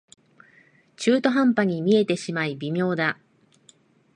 [0.97, 3.19] 中途半端に見えてしまい微妙だ